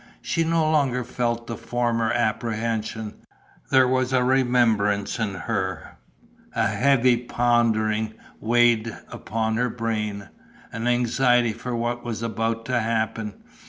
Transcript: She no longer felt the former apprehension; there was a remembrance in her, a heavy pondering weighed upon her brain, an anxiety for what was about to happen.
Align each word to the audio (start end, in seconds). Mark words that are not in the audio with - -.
She 0.23 0.43
no 0.43 0.63
longer 0.67 1.03
felt 1.03 1.45
the 1.45 1.55
former 1.55 2.11
apprehension; 2.11 3.13
there 3.69 3.87
was 3.87 4.11
a 4.11 4.23
remembrance 4.23 5.19
in 5.19 5.35
her, 5.35 5.95
a 6.55 6.65
heavy 6.65 7.17
pondering 7.17 8.15
weighed 8.39 8.97
upon 9.09 9.57
her 9.57 9.69
brain, 9.69 10.29
an 10.71 10.87
anxiety 10.87 11.53
for 11.53 11.75
what 11.75 12.03
was 12.03 12.23
about 12.23 12.65
to 12.65 12.79
happen. 12.79 13.43